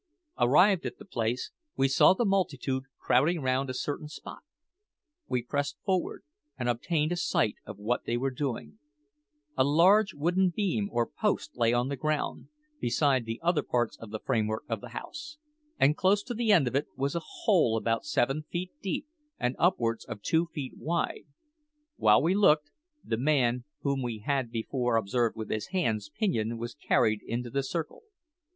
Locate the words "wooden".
10.15-10.49